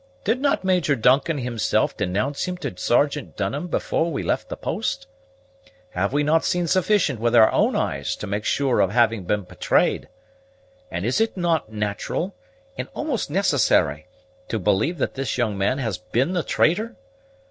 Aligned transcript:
Did 0.23 0.41
not 0.41 0.63
Major 0.63 0.95
Duncan 0.95 1.37
himself 1.37 1.95
denounce 1.95 2.45
him 2.45 2.57
to 2.57 2.75
Sergeant 2.75 3.37
Dunham 3.37 3.67
before 3.67 4.11
we 4.11 4.23
left 4.23 4.49
the 4.49 4.57
post? 4.57 5.05
Have 5.91 6.11
we 6.11 6.23
not 6.23 6.43
seen 6.43 6.65
sufficient 6.65 7.19
with 7.19 7.35
our 7.35 7.51
own 7.51 7.75
eyes 7.75 8.15
to 8.15 8.25
make 8.25 8.43
sure 8.43 8.79
of 8.79 8.89
having 8.89 9.25
been 9.25 9.43
betrayed? 9.43 10.09
And 10.89 11.05
is 11.05 11.21
it 11.21 11.37
not 11.37 11.71
natural, 11.71 12.33
and 12.79 12.87
almost 12.95 13.29
necessary, 13.29 14.07
to 14.47 14.57
believe 14.57 14.97
that 14.97 15.13
this 15.13 15.37
young 15.37 15.55
man 15.55 15.77
has 15.77 15.99
been 15.99 16.33
the 16.33 16.41
traitor? 16.41 16.95